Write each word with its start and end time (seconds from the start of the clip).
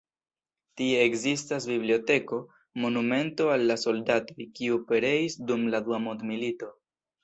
Tie 0.79 0.95
ekzistas 1.09 1.67
biblioteko, 1.73 2.41
monumento 2.87 3.53
al 3.59 3.69
la 3.71 3.79
soldatoj, 3.85 4.51
kiuj 4.59 4.85
pereis 4.93 5.41
dum 5.49 5.73
la 5.75 5.87
Dua 5.89 6.05
Mondmilito. 6.13 6.77